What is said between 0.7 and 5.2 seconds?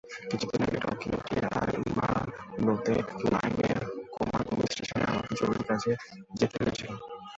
টোকিওর JR ইয়ামানোতে লাইনের কোমাগোমে স্টেশনে